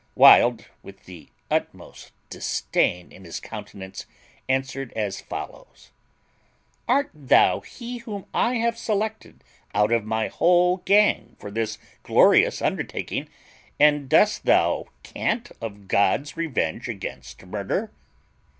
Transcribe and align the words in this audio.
Wild, 0.15 0.65
with 0.81 1.05
the 1.05 1.29
utmost 1.51 2.11
disdain 2.31 3.11
in 3.11 3.23
his 3.23 3.39
countenance, 3.39 4.07
answered 4.49 4.91
as 4.93 5.21
follows: 5.21 5.91
"Art 6.87 7.11
thou 7.13 7.59
he 7.59 7.99
whom 7.99 8.25
I 8.33 8.55
have 8.55 8.79
selected 8.79 9.43
out 9.75 9.91
of 9.91 10.03
my 10.03 10.27
whole 10.27 10.77
gang 10.85 11.35
for 11.37 11.51
this 11.51 11.77
glorious 12.01 12.63
undertaking, 12.63 13.29
and 13.79 14.09
dost 14.09 14.45
thou 14.47 14.87
cant 15.03 15.51
of 15.61 15.87
God's 15.87 16.35
revenge 16.35 16.89
against 16.89 17.45
murder? 17.45 17.91